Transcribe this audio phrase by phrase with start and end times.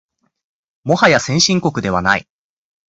[0.83, 2.27] もはや先進国ではない